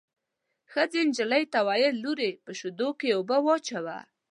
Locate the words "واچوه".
3.45-3.97